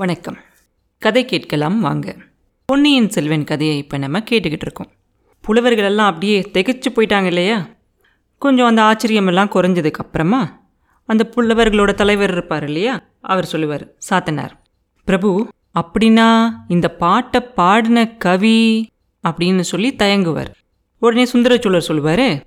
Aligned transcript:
வணக்கம். 0.00 0.36
கதை 0.98 1.24
கேட்கலாம் 1.24 1.80
வாங்க. 1.80 2.16
பொன்னியின் 2.64 3.08
செல்வன் 3.08 3.44
கதையை 3.44 3.76
இப்போ 3.76 3.98
நம்ம 3.98 4.18
கேட்டுக்கிட்டு 4.18 4.66
இருக்கோம். 4.66 4.90
புலவர்கள் 5.40 5.84
எல்லாம் 5.84 6.06
அப்படியே 6.06 6.50
திகைச்சு 6.54 6.86
போயிட்டாங்க 6.94 7.24
இல்லையா? 7.24 7.68
கொஞ்சம் 8.38 8.66
அந்த 8.66 8.82
ஆச்சரியமெல்லாம் 8.82 9.50
குறைஞ்சதுக்கப்புறமா 9.54 10.46
அந்த 11.04 11.30
புலவர்களோட 11.36 11.94
தலைவர் 11.94 12.30
இருப்பார் 12.30 12.64
இல்லையா? 12.64 13.02
அவர் 13.20 13.44
சொல்லுவார் 13.44 13.92
சாத்தனார் 14.10 14.50
பிரபு 15.04 15.48
அப்படின்னா 15.74 16.50
இந்த 16.68 16.88
பாட்டை 16.88 17.40
பாடின 17.40 18.16
கவி 18.16 18.88
அப்படின்னு 19.28 19.60
சொல்லி 19.60 19.94
தயங்குவார். 19.94 20.50
உடனே 20.98 21.26
சுந்தரச்சோழர் 21.32 21.88
சொல்லுவார் 21.90 22.44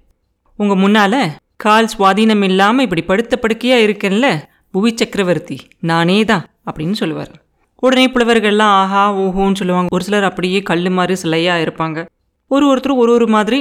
உங்கள் 0.58 0.78
முன்னால் 0.78 1.32
கால் 1.56 1.90
சுவாதீனம் 1.98 2.44
இல்லாமல் 2.44 2.84
இப்படி 2.84 3.04
படுத்த 3.04 3.38
படுக்கையாக 3.38 3.84
இருக்கேன்ல? 3.84 4.44
புவி 4.72 4.94
சக்கரவர்த்தி 4.96 5.60
நானே 5.80 6.26
தான் 6.26 6.46
அப்படின்னு 6.72 6.92
சொல்லுவார். 6.92 7.42
உடனே 7.84 8.06
புலவர்கள்லாம் 8.08 8.74
ஆஹா 8.82 9.04
ஓஹோன்னு 9.14 9.60
சொல்லுவாங்க. 9.62 9.90
ஒரு 9.96 10.04
சிலர் 10.04 10.24
அப்படியே 10.24 10.60
கல் 10.62 10.90
மாதிரி 10.90 11.16
சிலையாக 11.24 11.64
இருப்பாங்க. 11.66 12.00
ஒரு 12.48 12.66
ஒருத்தர் 12.72 13.02
ஒரு 13.02 13.12
ஒரு 13.12 13.28
மாதிரி 13.28 13.60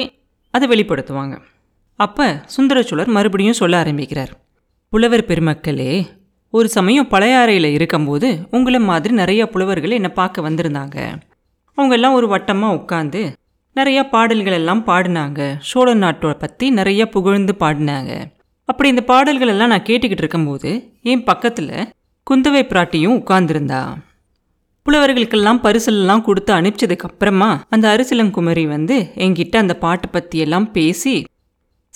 அதை 0.54 0.66
வெளிப்படுத்துவாங்க. 0.68 1.34
அப்போ 1.98 2.26
சுந்தரச்சோழர் 2.54 3.10
மறுபடியும் 3.16 3.58
சொல்ல 3.60 3.78
ஆரம்பிக்கிறார். 3.78 4.32
புலவர் 4.92 5.24
பெருமக்களே 5.24 5.92
ஒரு 6.50 6.68
சமயம் 6.68 7.08
பழையாறையில் 7.10 7.68
இருக்கும்போது 7.76 8.28
உங்களை 8.50 8.80
மாதிரி 8.80 9.14
நிறைய 9.14 9.42
புலவர்கள் 9.48 9.90
என்னை 9.90 10.10
பார்க்க 10.10 10.46
வந்திருந்தாங்க. 10.48 10.96
அவங்க 11.78 11.94
எல்லாம் 11.94 12.16
ஒரு 12.18 12.28
வட்டமாக 12.34 12.78
உட்காந்து 12.80 13.22
நிறையா 13.76 14.02
பாடல்கள் 14.08 14.52
எல்லாம் 14.52 14.84
பாடினாங்க. 14.86 15.40
சோழ 15.70 15.94
நாட்டை 15.94 16.34
பற்றி 16.44 16.68
நிறையா 16.74 17.04
புகழ்ந்து 17.16 17.54
பாடினாங்க. 17.60 18.12
அப்படி 18.68 18.88
இந்த 18.88 19.02
பாடல்கள் 19.02 19.48
எல்லாம் 19.48 19.68
நான் 19.68 19.88
கேட்டுக்கிட்டு 19.90 20.24
இருக்கும்போது 20.24 20.70
என் 21.02 21.24
பக்கத்தில் 21.24 21.74
குந்தவை 22.26 22.64
பிராட்டியும் 22.72 23.18
உட்கார்ந்துருந்தா. 23.20 23.82
புலவர்களுக்கெல்லாம் 24.86 25.60
பரிசலெல்லாம் 25.62 26.22
கொடுத்து 26.22 26.54
அனுப்பிச்சதுக்கு 26.54 27.08
அப்புறமா 27.08 27.64
அந்த 27.68 27.86
அரிசிலங்குமரி 27.96 28.66
வந்து 28.68 29.12
என்கிட்ட 29.14 29.56
அந்த 29.56 29.74
பாட்டை 29.74 30.10
பற்றி 30.12 30.38
எல்லாம் 30.38 30.72
பேசி 30.72 31.24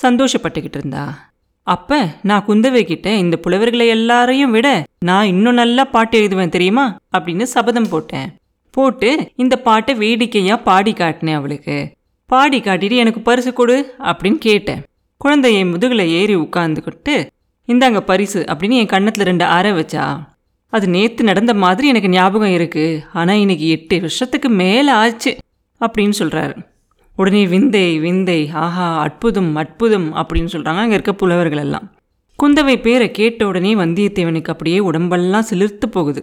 சந்தோஷப்பட்டுக்கிட்டு 0.03 0.79
இருந்தா. 0.79 1.33
அப்போ 1.63 2.09
நான் 2.23 2.45
குந்தவை 2.47 2.83
கிட்ட 2.83 3.15
இந்த 3.15 3.37
புலவர்களை 3.37 3.87
எல்லாரையும் 3.89 4.51
விட 4.51 4.85
நான் 5.05 5.27
இன்னும் 5.27 5.55
நல்லா 5.55 5.85
பாட்டு 5.85 6.21
எழுதுவேன் 6.21 6.49
தெரியுமா? 6.49 6.99
அப்படின்னு 7.19 7.43
சபதம் 7.43 7.89
போட்டேன். 7.89 8.29
போட்டு 8.71 9.33
இந்த 9.37 9.57
பாட்டை 9.57 9.95
வேடிக்கையாக 9.95 10.63
பாடி 10.63 10.93
காட்டினேன் 10.93 11.35
அவளுக்கு. 11.35 11.93
பாடி 12.27 12.61
காட்டிட்டு 12.61 12.97
எனக்கு 12.97 13.21
பரிசு 13.21 13.53
கொடு 13.53 13.95
அப்படின்னு 13.99 14.39
கேட்டேன். 14.39 14.83
குழந்தைய 15.25 15.53
என் 15.53 15.99
ஏறி 15.99 16.35
உட்காந்துக்கிட்டு 16.37 17.27
இந்தாங்க 17.67 18.01
பரிசு 18.01 18.45
அப்படின்னு 18.49 18.79
என் 18.83 18.87
கண்ணத்தில் 18.87 19.25
ரெண்டு 19.25 19.45
அரை 19.45 19.73
வச்சா. 19.73 20.07
அது 20.73 20.89
நேத்து 20.89 21.25
நடந்த 21.25 21.55
மாதிரி 21.55 21.89
எனக்கு 21.89 22.09
ஞாபகம் 22.09 22.53
இருக்கு. 22.53 23.03
ஆனா 23.13 23.33
இன்னைக்கு 23.33 23.69
எட்டு 23.69 24.01
வருஷத்துக்கு 24.01 24.49
மேல 24.49 24.95
ஆச்சு 24.95 25.37
அப்படின்னு 25.81 26.13
சொல்றாரு. 26.19 26.57
உடனே 27.17 27.47
விந்தை 27.47 27.99
விந்தை 27.99 28.51
ஆஹா 28.53 28.99
அற்புதம் 28.99 29.57
அற்புதம் 29.57 30.15
அப்படின்னு 30.15 30.49
சொல்றாங்க. 30.53 30.83
அங்க 30.85 30.95
இருக்க 30.95 31.15
புலவர்கள் 31.15 31.59
எல்லாம். 31.59 31.87
குந்தவை 32.39 32.81
பேரை 32.81 33.11
கேட்ட 33.11 33.47
உடனே 33.47 33.75
வந்தியத்தேவனுக்கு 33.75 34.53
அப்படியே 34.55 34.79
உடம்பெல்லாம் 34.79 35.47
சிலிர்த்து 35.51 35.87
போகுது. 35.91 36.23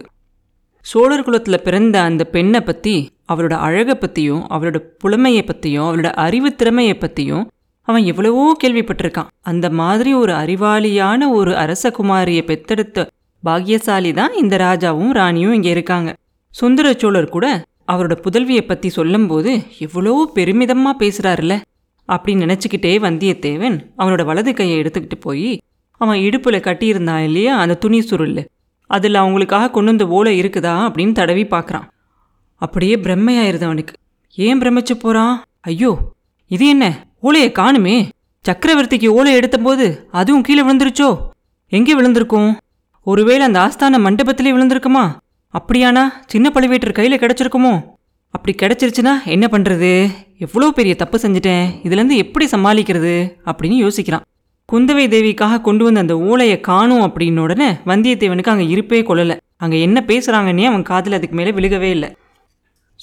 சோழர் 0.80 1.22
குலத்தில் 1.22 1.62
பிறந்த 1.62 2.00
அந்த 2.00 2.24
பெண்ணை 2.24 2.60
பற்றி 2.60 3.10
அவளோட 3.32 3.52
அழகை 3.52 3.94
பற்றியும் 3.94 4.46
அவளோட 4.50 4.78
புலமையை 4.98 5.42
பற்றியும் 5.42 5.84
அவளோட 5.84 6.10
அறிவு 6.26 6.54
திறமையை 6.54 6.94
பற்றியும் 6.94 7.50
அவன் 7.88 8.04
எவ்வளவோ 8.04 8.56
கேள்விப்பட்டிருக்கான். 8.64 9.30
அந்த 9.42 9.70
மாதிரி 9.70 10.14
ஒரு 10.14 10.32
அறிவாளியான 10.32 11.28
ஒரு 11.28 11.52
அரசகுமாரியை 11.52 12.42
பெத்தெடுத்த 12.50 13.06
பாக்கியசாலி 13.46 14.10
தான் 14.18 14.34
இந்த 14.42 14.54
ராஜாவும் 14.64 15.12
ராணியும் 15.18 15.54
இங்கே 15.56 15.70
இருக்காங்க. 15.70 16.10
சுந்தர 16.54 16.86
சோழர் 17.02 17.34
கூட 17.36 17.46
அவரோட 17.92 18.14
புதல்வியை 18.24 18.62
பற்றி 18.66 18.88
சொல்லும்போது 18.96 19.52
எவ்வளோ 19.86 20.12
பெருமிதமாக 20.36 21.00
பேசுகிறாருல்ல 21.02 21.54
அப்படின்னு 22.08 22.44
நினச்சிக்கிட்டே 22.44 22.92
வந்தியத்தேவன் 23.06 23.76
அவனோட 24.00 24.22
வலது 24.24 24.52
கையை 24.54 24.76
எடுத்துக்கிட்டு 24.82 25.18
போய் 25.20 25.50
அவன் 26.00 26.20
இடுப்பில் 26.26 26.66
கட்டியிருந்தான் 26.66 27.24
இல்லையா 27.28 27.52
அந்த 27.62 27.74
துணி 27.82 27.98
சுருள். 28.00 28.34
அதில் 28.90 29.20
அவங்களுக்காக 29.22 29.70
கொண்டு 29.70 29.90
வந்த 29.92 30.06
ஓலை 30.16 30.32
இருக்குதா 30.40 30.72
அப்படின்னு 30.86 31.12
தடவி 31.12 31.44
பார்க்குறான். 31.44 31.86
அப்படியே 32.62 32.96
பிரம்மையாயிருது 33.04 33.66
அவனுக்கு. 33.68 33.94
ஏன் 34.38 34.60
பிரமிச்சு 34.62 34.94
போகிறான் 35.04 35.34
ஐயோ 35.70 35.92
இது 36.50 36.64
என்ன? 36.68 36.84
ஓலையை 37.20 37.50
காணுமே. 37.58 37.96
சக்கரவர்த்திக்கு 38.44 39.08
ஓலை 39.18 39.32
எடுத்தபோது 39.38 39.86
அதுவும் 40.20 40.44
கீழே 40.46 40.62
விழுந்துருச்சோ? 40.62 41.08
எங்கே 41.72 41.94
விழுந்திருக்கும்? 41.94 42.50
ஒருவேளை 43.06 43.42
அந்த 43.46 43.58
ஆஸ்தான 43.60 43.98
மண்டபத்திலே 44.04 44.50
விழுந்திருக்குமா? 44.54 45.02
அப்படியானா 45.54 46.02
சின்ன 46.26 46.50
பழுவேட்டர் 46.54 46.92
கையில் 46.92 47.18
கிடச்சிருக்குமோ? 47.18 47.72
அப்படி 48.34 48.52
கிடச்சிருச்சுன்னா 48.62 49.12
என்ன 49.24 49.46
பண்ணுறது 49.50 49.90
எவ்வளோ 50.38 50.70
பெரிய 50.70 50.94
தப்பு 50.94 51.18
செஞ்சுட்டேன். 51.18 51.66
இதுலேருந்து 51.86 52.16
எப்படி 52.16 52.46
சமாளிக்கிறது? 52.46 53.12
அப்படின்னு 53.48 53.76
யோசிக்கிறான். 53.84 54.24
குந்தவை 54.72 55.04
தேவிக்காக 55.14 55.60
கொண்டு 55.60 55.84
வந்த 55.84 56.00
அந்த 56.00 56.18
ஓலையை 56.18 56.60
காணும் 56.60 57.04
அப்படின்னு 57.06 57.38
உடனே 57.38 57.68
வந்தியத்தேவனுக்கு 57.90 58.52
அங்கே 58.54 58.66
இருப்பே 58.68 59.00
கொள்ளலை 59.02 59.36
அங்கே 59.56 59.80
என்ன 59.80 60.04
பேசுகிறாங்கன்னே 60.06 60.64
அவன் 60.64 60.82
காதில் 60.82 61.12
அதுக்கு 61.12 61.36
மேலே 61.36 61.52
விழுகவே 61.58 61.90
இல்லை. 61.96 62.10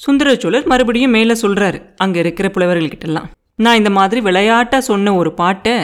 சுந்தரச்சோழர் 0.05 0.65
மறுபடியும் 0.65 1.15
மேலே 1.17 1.33
சொல்கிறாரு 1.41 1.79
அங்கே 1.97 2.19
இருக்கிற 2.19 2.47
புலவர்கள்கிட்டலாம். 2.55 3.27
நான் 3.55 3.79
இந்த 3.81 3.89
மாதிரி 3.89 4.21
விளையாட்டாக 4.21 4.87
சொன்ன 4.91 5.13
ஒரு 5.15 5.33
பாட்டை 5.33 5.75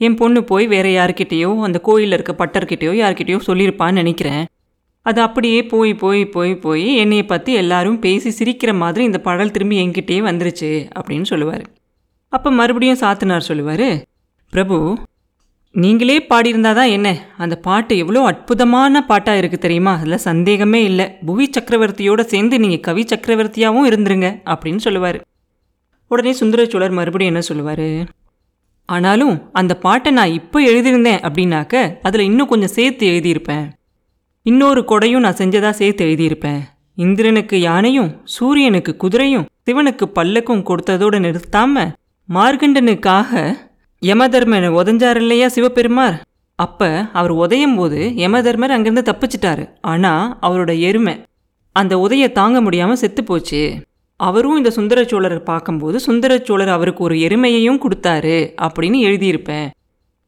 என் 0.00 0.18
பொண்ணு 0.20 0.40
போய் 0.50 0.66
வேற 0.74 0.86
யாருக்கிட்டேயோ 0.90 1.50
அந்த 1.66 1.78
கோயிலில் 1.88 2.16
இருக்க 2.16 2.32
பட்டர்கிட்டயோ 2.40 2.92
யாருக்கிட்டேயோ 3.00 3.38
சொல்லியிருப்பான்னு 3.48 4.00
நினைக்கிறேன். 4.02 4.44
அது 5.06 5.20
அப்படியே 5.26 5.58
போய் 5.72 5.92
போய் 6.02 6.22
போய் 6.34 6.54
போய் 6.64 6.88
என்னைய 7.02 7.24
பற்றி 7.32 7.52
எல்லாரும் 7.62 7.98
பேசி 8.04 8.30
சிரிக்கிற 8.38 8.70
மாதிரி 8.82 9.02
இந்த 9.08 9.18
பாடல் 9.26 9.54
திரும்பி 9.56 9.76
என்கிட்டயே 9.84 10.20
வந்துருச்சு 10.28 10.70
அப்படின்னு 10.98 11.26
சொல்லுவார். 11.32 11.64
அப்போ 12.32 12.48
மறுபடியும் 12.60 13.00
சாத்தனார் 13.02 13.48
சொல்லுவார் 13.50 13.88
பிரபு 14.52 14.78
நீங்களே 15.74 16.16
பாடியிருந்தா 16.30 16.70
தான் 16.78 16.92
என்ன? 16.96 17.08
அந்த 17.44 17.54
பாட்டு 17.66 17.94
எவ்வளோ 18.02 18.20
அற்புதமான 18.28 19.02
பாட்டாக 19.10 19.40
இருக்குது 19.40 19.64
தெரியுமா? 19.64 19.92
அதில் 20.00 20.24
சந்தேகமே 20.26 20.80
இல்லை. 20.90 21.06
புவி 21.28 21.46
சக்கரவர்த்தியோடு 21.56 22.22
சேர்ந்து 22.32 22.58
நீங்கள் 22.62 22.84
கவி 22.86 23.02
சக்கரவர்த்தியாகவும் 23.12 23.88
இருந்துருங்க 23.90 24.28
அப்படின்னு 24.52 24.82
சொல்லுவார். 24.86 25.18
உடனே 26.10 26.32
சுந்தரச்சோழர் 26.40 26.96
மறுபடியும் 26.98 27.32
என்ன 27.32 27.42
சொல்லுவார் 27.50 27.86
ஆனாலும் 28.88 29.34
அந்த 29.60 29.72
பாட்டை 29.84 30.10
நான் 30.18 30.36
இப்போ 30.38 30.58
எழுதியிருந்தேன் 30.70 31.22
அப்படின்னாக்க 31.28 31.82
அதில் 32.02 32.28
இன்னும் 32.28 32.50
கொஞ்சம் 32.52 32.74
சேர்த்து 32.76 33.06
எழுதியிருப்பேன். 33.12 33.66
இன்னொரு 34.46 34.80
கொடையும் 34.90 35.24
நான் 35.24 35.40
செஞ்சதாக 35.40 35.78
சேர்த்து 35.80 36.04
எழுதியிருப்பேன். 36.08 36.60
இந்திரனுக்கு 37.04 37.56
யானையும் 37.60 38.10
சூரியனுக்கு 38.36 38.92
குதிரையும் 39.02 39.46
சிவனுக்கு 39.66 40.06
பல்லக்கும் 40.18 40.66
கொடுத்ததோடு 40.68 41.18
நிறுத்தாம 41.24 41.84
மார்கண்டனுக்காக 42.28 43.42
யமதர்மனை 44.02 44.68
உதஞ்சார் 44.80 45.20
இல்லையா 45.22 45.48
சிவபெருமார்? 45.48 46.16
அப்போ 46.58 46.88
அவர் 47.18 47.34
உதையும் 47.44 47.76
போது 47.76 48.00
யமதர்மர் 48.24 48.74
அங்கேருந்து 48.76 49.04
தப்பிச்சிட்டாரு. 49.10 49.64
ஆனால் 49.92 50.24
அவரோட 50.46 50.72
எருமை 50.88 51.14
அந்த 51.76 51.94
உதையை 52.04 52.28
தாங்க 52.38 52.58
முடியாமல் 52.60 53.00
செத்து 53.02 53.22
போச்சு. 53.24 53.62
அவரும் 54.20 54.56
இந்த 54.56 54.70
சுந்தர 54.70 55.02
சோழரை 55.02 55.38
பார்க்கும்போது 55.38 56.00
சுந்தர 56.00 56.38
சோழர் 56.38 56.68
அவருக்கு 56.68 57.04
ஒரு 57.04 57.14
எருமையையும் 57.14 57.82
கொடுத்தாரு 57.84 58.52
அப்படின்னு 58.62 58.98
எழுதியிருப்பேன். 59.08 59.68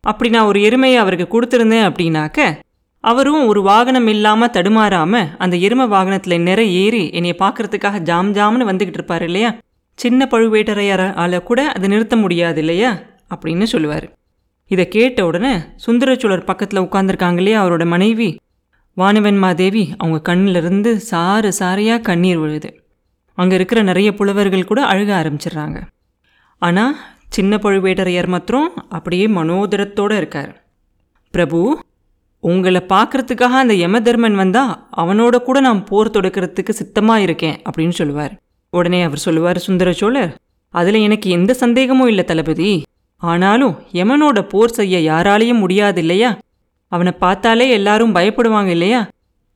அப்படி 0.00 0.30
நான் 0.30 0.46
ஒரு 0.46 0.60
எருமையை 0.60 0.94
அவருக்கு 0.94 1.40
கொடுத்துருந்தேன் 1.40 1.86
அப்படின்னாக்க 1.90 2.58
அவரும் 3.00 3.46
ஒரு 3.46 3.62
வாகனம் 3.62 4.06
இல்லாமல் 4.06 4.50
தடுமாறாமல் 4.50 5.36
அந்த 5.38 5.56
எருமை 5.56 5.86
வாகனத்தில் 5.86 6.40
நிறை 6.40 6.74
ஏறி 6.74 7.10
என்னையை 7.10 7.34
பார்க்கறதுக்காக 7.38 7.98
ஜாம் 7.98 8.34
ஜாம்னு 8.34 8.68
வந்துக்கிட்டு 8.68 8.98
இருப்பார் 9.00 9.22
இல்லையா? 9.22 9.54
சின்ன 9.94 10.28
பழுவேட்டரையரால் 10.30 11.42
கூட 11.42 11.72
அதை 11.72 11.88
நிறுத்த 11.88 12.16
முடியாது 12.16 12.58
இல்லையா? 12.58 12.98
அப்படின்னு 13.34 13.62
சொல்லுவார். 13.62 14.12
இதை 14.66 14.88
கேட்ட 14.88 15.26
உடனே 15.26 15.52
சுந்தரச்சோழர் 15.86 16.44
பக்கத்தில் 16.44 16.80
உட்காந்துருக்காங்க 16.80 17.36
இல்லையா 17.36 17.66
அவரோட 17.66 17.86
மனைவி? 17.86 18.38
வானவன்மாதேவி 18.96 19.84
அவங்க 19.98 20.34
கண்ணிலிருந்து 20.34 20.94
சாறு 20.94 21.52
சாரையாக 21.58 22.00
கண்ணீர் 22.00 22.38
விழுது. 22.38 22.79
அங்கே 23.40 23.54
இருக்கிற 23.58 23.80
நிறைய 23.90 24.08
புலவர்கள் 24.18 24.68
கூட 24.70 24.80
அழுக 24.92 25.10
ஆரம்பிச்சிடுறாங்க. 25.20 25.78
ஆனால் 26.62 26.94
சின்ன 27.36 27.56
பழுவேட்டரையர் 27.64 28.32
மாத்திரம் 28.34 28.68
அப்படியே 28.96 29.26
மனோதரத்தோடு 29.36 30.14
இருக்கார். 30.20 30.52
பிரபு 31.34 31.60
உங்களை 32.44 32.80
பார்க்கறதுக்காக 32.92 33.56
அந்த 33.62 33.74
யமதர்மன் 33.84 34.36
வந்தால் 34.42 34.72
அவனோட 35.02 35.36
கூட 35.48 35.58
நான் 35.66 35.80
போர் 35.84 36.14
தொடுக்கிறதுக்கு 36.14 36.72
சித்தமாக 36.80 37.24
இருக்கேன் 37.26 37.56
அப்படின்னு 37.68 37.96
சொல்லுவார். 38.00 38.32
உடனே 38.72 39.00
அவர் 39.02 39.24
சொல்லுவார் 39.26 39.58
சுந்தர 39.66 39.90
சோழர் 40.00 40.32
அதில் 40.74 40.98
எனக்கு 41.06 41.28
எந்த 41.36 41.52
சந்தேகமும் 41.62 42.10
இல்லை 42.12 42.24
தளபதி. 42.24 42.70
ஆனாலும் 43.22 43.74
யமனோட 43.98 44.40
போர் 44.52 44.76
செய்ய 44.78 44.96
யாராலையும் 45.10 45.62
முடியாது 45.64 46.00
இல்லையா? 46.00 46.30
அவனை 46.92 47.12
பார்த்தாலே 47.24 47.66
எல்லாரும் 47.78 48.14
பயப்படுவாங்க 48.14 48.70
இல்லையா? 48.76 49.00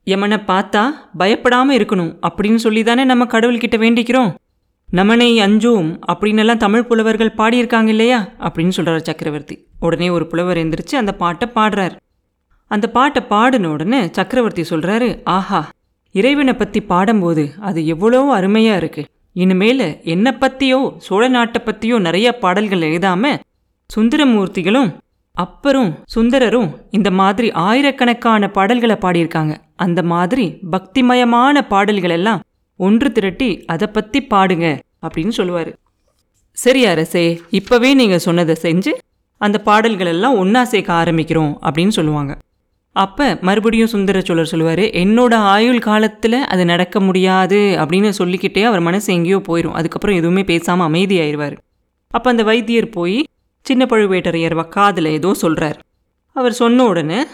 எமனை 0.07 0.37
பார்த்தா 0.47 0.89
பயப்படாமல் 1.17 1.77
இருக்கணும். 1.77 2.15
அப்படின்னு 2.27 2.55
சொல்லி 2.55 2.83
தானே 2.83 3.03
நம்ம 3.03 3.23
கடவுள்கிட்ட 3.25 3.77
வேண்டிக்கிறோம். 3.77 4.35
நமனை 4.87 5.39
அஞ்சும் 5.39 5.99
அப்படின்னு 6.07 6.57
தமிழ் 6.57 6.83
புலவர்கள் 6.83 7.37
பாடியிருக்காங்க 7.37 7.87
இல்லையா? 7.87 8.27
அப்படின்னு 8.39 8.69
சொல்கிறார் 8.69 9.01
சக்கரவர்த்தி. 9.01 9.67
உடனே 9.79 10.09
ஒரு 10.09 10.27
புலவர் 10.27 10.57
எந்திரிச்சு 10.57 10.95
அந்த 10.95 11.13
பாட்டை 11.13 11.49
பாடுறார். 11.55 11.95
அந்த 12.67 12.87
பாட்டை 12.89 13.21
பாடின 13.21 13.69
உடனே 13.69 14.09
சக்கரவர்த்தி 14.11 14.61
சொல்கிறாரு 14.69 15.21
ஆஹா 15.23 15.69
இறைவனை 16.11 16.53
பற்றி 16.53 16.81
பாடும்போது 16.81 17.53
அது 17.59 17.85
எவ்வளோ 17.85 18.31
அருமையாக 18.31 18.85
இருக்குது 18.85 19.07
இனிமேல் 19.33 20.01
என்னை 20.03 20.31
பற்றியோ 20.31 20.93
சோழ 20.97 21.27
நாட்டை 21.27 21.61
பற்றியோ 21.65 21.99
நிறைய 21.99 22.37
பாடல்கள் 22.37 22.81
எழுதாமல் 22.81 23.39
சுந்தரமூர்த்திகளும் 23.95 24.95
அப்பரும் 25.43 25.91
சுந்தரரும் 26.13 26.69
இந்த 26.97 27.09
மாதிரி 27.19 27.47
ஆயிரக்கணக்கான 27.67 28.49
பாடல்களை 28.57 28.97
பாடியிருக்காங்க. 29.01 29.53
அந்த 29.85 29.99
மாதிரி 30.11 30.45
பக்திமயமான 30.73 31.61
பாடல்கள் 31.73 32.13
எல்லாம் 32.17 32.43
ஒன்று 32.79 33.09
திரட்டி 33.11 33.49
அதை 33.73 33.87
பற்றி 33.87 34.19
பாடுங்க 34.33 34.67
அப்படின்னு 35.05 35.33
சொல்லுவார். 35.39 35.71
சரி 36.57 36.81
அரசே 36.91 37.25
இப்போவே 37.59 37.89
நீங்கள் 38.01 38.23
சொன்னதை 38.27 38.55
செஞ்சு 38.63 38.91
அந்த 39.41 39.57
பாடல்கள் 39.67 40.11
எல்லாம் 40.13 40.37
ஒன்றா 40.41 40.63
சேர்க்க 40.73 40.91
ஆரம்பிக்கிறோம் 41.01 41.53
அப்படின்னு 41.67 41.93
சொல்லுவாங்க. 41.99 42.33
அப்போ 42.95 43.25
மறுபடியும் 43.47 43.91
சுந்தர 43.93 44.17
சோழர் 44.27 44.51
சொல்லுவார் 44.51 44.83
என்னோட 45.03 45.33
ஆயுள் 45.53 45.85
காலத்தில் 45.87 46.37
அது 46.53 46.63
நடக்க 46.71 46.99
முடியாது 47.07 47.59
அப்படின்னு 47.81 48.11
சொல்லிக்கிட்டே 48.19 48.63
அவர் 48.69 48.87
மனசு 48.87 49.07
எங்கேயோ 49.13 49.39
போயிடும் 49.47 49.77
அதுக்கப்புறம் 49.79 50.19
எதுவுமே 50.19 50.43
பேசாமல் 50.51 50.87
அமைதியாயிருவார். 50.89 51.55
அப்போ 52.11 52.29
அந்த 52.33 52.43
வைத்தியர் 52.49 52.89
போய் 52.89 53.17
சின்ன 53.65 53.85
பழுவேட்டரையர் 53.85 54.69
காதில் 54.69 55.05
ஏதோ 55.05 55.33
சொல்கிறார் 55.33 55.77
அவர் 56.35 56.53
சொன்ன 56.53 56.85
உடனே 56.85 57.25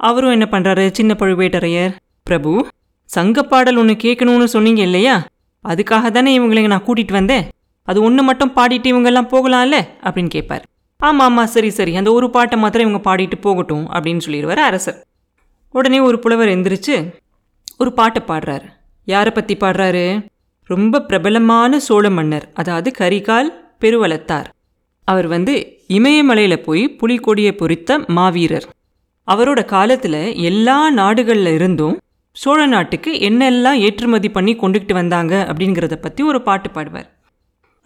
அவரும் 0.00 0.30
என்ன 0.30 0.46
பண்ணுறாரு 0.50 0.90
சின்ன 0.92 1.16
பழுவேட்டரையர்? 1.18 1.94
பிரபு 2.22 2.66
சங்கப்பாடல் 3.10 3.78
ஒன்று 3.78 3.94
கேட்கணும்னு 3.94 4.44
சொன்னீங்க 4.44 4.82
இல்லையா? 4.82 5.26
அதுக்காக 5.68 6.10
தானே 6.10 6.38
இவங்களை 6.38 6.66
நான் 6.66 6.84
கூட்டிகிட்டு 6.86 7.12
வந்தேன். 7.12 7.48
அது 7.82 8.02
ஒன்று 8.02 8.22
மட்டும் 8.22 8.52
பாடிட்டு 8.56 8.88
இவங்கெல்லாம் 8.92 9.30
போகலாம்ல? 9.34 9.76
அப்படின்னு 10.02 10.28
கேட்பார். 10.28 10.64
ஆமாம் 10.96 11.30
ஆமாம் 11.30 11.46
சரி 11.46 11.70
சரி. 11.70 11.96
அந்த 11.96 12.12
ஒரு 12.12 12.30
பாட்டை 12.30 12.58
மாத்திரம் 12.58 12.88
இவங்க 12.88 13.00
பாடிட்டு 13.10 13.40
போகட்டும் 13.40 13.90
அப்படின்னு 13.90 14.20
சொல்லிடுவார் 14.26 14.64
அரசர். 14.70 15.06
உடனே 15.74 16.00
ஒரு 16.00 16.18
புலவர் 16.18 16.48
எந்திரிச்சு 16.48 16.96
ஒரு 17.78 17.92
பாட்டை 17.92 18.22
பாடுறாரு. 18.28 18.68
யாரை 19.04 19.32
பற்றி 19.32 19.56
பாடுறாரு? 19.56 20.06
ரொம்ப 20.64 21.02
பிரபலமான 21.02 21.78
சோழ 21.78 22.10
மன்னர் 22.10 22.48
அதாவது 22.54 22.92
கரிகால் 22.98 23.50
பெருவளத்தார். 23.80 24.48
அவர் 25.10 25.28
வந்து 25.34 25.54
இமயமலையில் 25.96 26.64
போய் 26.66 26.84
புலிக்கொடியை 27.00 27.52
பொறித்த 27.60 27.98
மாவீரர். 28.16 28.66
அவரோட 29.28 29.60
காலத்தில் 29.74 30.20
எல்லா 30.48 30.78
நாடுகளில் 30.98 31.52
இருந்தும் 31.58 31.96
சோழ 32.36 32.60
நாட்டுக்கு 32.66 33.10
என்னெல்லாம் 33.28 33.78
ஏற்றுமதி 33.86 34.28
பண்ணி 34.36 34.52
கொண்டுகிட்டு 34.54 34.92
வந்தாங்க 34.92 35.34
அப்படிங்கிறத 35.50 35.96
பற்றி 36.04 36.22
ஒரு 36.30 36.40
பாட்டு 36.48 36.68
பாடுவார். 36.76 37.08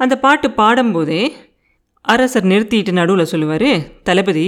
அந்த 0.01 0.15
பாட்டு 0.25 0.49
பாடும்போதே 0.61 1.23
அரசர் 2.05 2.49
நிறுத்திட்டு 2.53 2.93
நடுவில் 2.93 3.31
சொல்லுவார் 3.33 3.71
தளபதி 4.03 4.47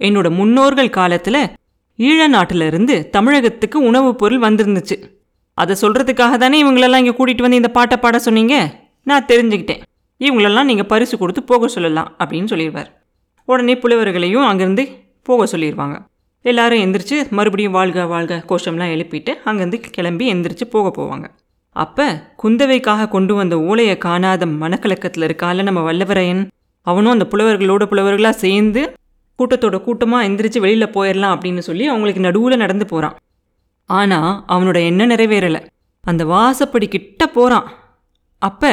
என்னோட 0.00 0.28
முன்னோர்கள் 0.38 0.96
காலத்தில் 0.98 1.42
ஈழ 1.98 2.20
நாட்டிலிருந்து 2.26 2.94
தமிழகத்துக்கு 3.16 3.78
உணவுப் 3.88 4.20
பொருள் 4.20 4.44
வந்திருந்துச்சு. 4.46 4.96
அதை 5.58 5.74
சொல்கிறதுக்காக 5.80 6.36
தானே 6.42 6.58
இவங்களெல்லாம் 6.64 7.02
இங்கே 7.02 7.14
கூட்டிகிட்டு 7.16 7.46
வந்து 7.46 7.60
இந்த 7.62 7.70
பாட்டை 7.78 7.96
பாட 7.98 8.18
சொன்னீங்க? 8.18 8.56
நான் 9.10 9.28
தெரிஞ்சுக்கிட்டேன். 9.32 9.82
இவங்களெல்லாம் 10.26 10.68
நீங்கள் 10.70 10.88
பரிசு 10.92 11.14
கொடுத்து 11.18 11.42
போக 11.42 11.68
சொல்லலாம் 11.68 12.08
அப்படின்னு 12.22 12.50
சொல்லிடுவார். 12.52 12.90
உடனே 13.48 13.74
புலவர்களையும் 13.82 14.48
அங்கேருந்து 14.48 14.84
போக 15.28 15.46
சொல்லிடுவாங்க. 15.52 15.96
எல்லாரும் 16.44 16.82
எந்திரிச்சு 16.84 17.16
மறுபடியும் 17.38 17.76
வாழ்க 17.78 18.04
வாழ்க 18.12 18.42
கோஷம்லாம் 18.50 18.92
எழுப்பிட்டு 18.94 19.32
அங்கேருந்து 19.48 19.78
கிளம்பி 19.96 20.24
எந்திரிச்சு 20.32 20.64
போக 20.74 20.86
போவாங்க. 20.98 21.26
அப்போ 21.76 22.06
குந்தவைக்காக 22.42 23.08
கொண்டு 23.08 23.32
வந்த 23.34 23.54
ஓலையை 23.68 23.96
காணாத 23.98 24.46
மனக்கலக்கத்தில் 24.62 25.26
இருக்கால 25.28 25.62
நம்ம 25.62 25.80
வல்லவரையன். 25.88 26.42
அவனும் 26.86 27.14
அந்த 27.16 27.26
புலவர்களோட 27.32 27.82
புலவர்களாக 27.90 28.36
சேர்ந்து 28.44 28.82
கூட்டத்தோட 29.38 29.76
கூட்டமாக 29.84 30.26
எந்திரிச்சு 30.28 30.58
வெளியில் 30.60 30.94
போயிடலாம் 30.96 31.34
அப்படின்னு 31.34 31.62
சொல்லி 31.68 31.84
அவங்களுக்கு 31.86 32.26
நடுவில் 32.26 32.62
நடந்து 32.64 32.86
போகிறான் 32.86 33.16
ஆனால் 33.90 34.32
அவனோட 34.54 34.78
எண்ணம் 34.88 35.10
நிறைவேறலை. 35.10 35.60
அந்த 36.04 36.22
வாசப்படி 36.24 36.86
கிட்ட 36.88 37.26
போகிறான் 37.26 37.66
அப்போ 38.42 38.72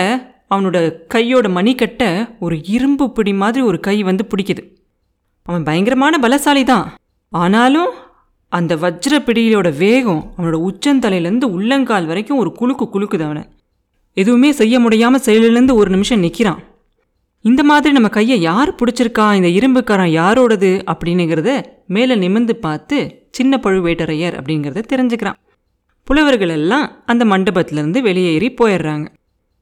அவனோட 0.49 1.05
கையோட 1.07 1.49
மணிக்கட்டை 1.49 2.29
ஒரு 2.39 2.55
இரும்பு 2.65 3.11
பிடி 3.11 3.33
மாதிரி 3.33 3.61
ஒரு 3.65 3.79
கை 3.79 4.03
வந்து 4.03 4.27
பிடிக்குது. 4.31 4.63
அவன் 5.43 5.63
பயங்கரமான 5.63 6.17
பலசாலி 6.21 6.63
தான் 6.63 6.93
ஆனாலும் 7.29 7.91
அந்த 8.47 8.75
வஜ்ர 8.75 9.13
பிடியிலோட 9.19 9.77
வேகம் 9.77 10.33
அவனோட 10.37 10.57
உச்சந்தலையிலேருந்து 10.69 11.43
உள்ளங்கால் 11.43 12.05
வரைக்கும் 12.05 12.37
ஒரு 12.37 12.51
குலுக்கு 12.59 12.85
குலுக்குது 12.93 13.21
அவனை. 13.21 13.43
எதுவுமே 14.13 14.51
செய்ய 14.51 14.79
முடியாமல் 14.79 15.21
செயலிலேருந்து 15.25 15.73
ஒரு 15.73 15.89
நிமிஷம் 15.89 16.19
நிற்கிறான் 16.19 16.63
இந்த 17.41 17.63
மாதிரி 17.63 17.93
நம்ம 17.93 18.09
கையை 18.09 18.41
யார் 18.41 18.75
பிடிச்சிருக்கா? 18.75 19.25
இந்த 19.33 19.47
இரும்புக்காரன் 19.47 20.13
யாரோடது? 20.21 20.71
அப்படின்னுங்கிறத 20.91 21.63
மேலே 21.87 22.15
நிமிர்ந்து 22.15 22.55
பார்த்து 22.55 23.27
சின்ன 23.31 23.59
பழுவேட்டரையர் 23.63 24.35
அப்படிங்கிறத 24.39 24.83
தெரிஞ்சுக்கிறான். 24.93 25.37
புலவர்கள் 26.03 26.49
எல்லாம் 26.49 26.91
அந்த 27.05 27.25
மண்டபத்திலேருந்து 27.25 28.01
வெளியேறி 28.01 28.53
போயிடுறாங்க. 28.61 29.07